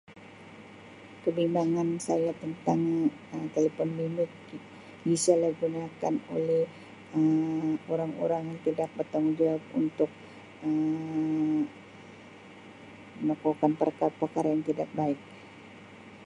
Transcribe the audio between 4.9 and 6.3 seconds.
disalahgunakan